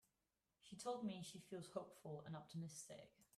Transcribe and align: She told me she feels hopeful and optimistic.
She 0.63 0.75
told 0.75 1.05
me 1.05 1.21
she 1.21 1.37
feels 1.37 1.69
hopeful 1.75 2.23
and 2.25 2.35
optimistic. 2.35 3.11